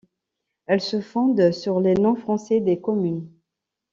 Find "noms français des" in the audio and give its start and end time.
1.93-2.81